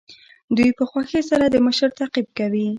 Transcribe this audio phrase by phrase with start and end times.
[0.57, 2.67] دوی په خوښۍ سره د مشر تعقیب کوي.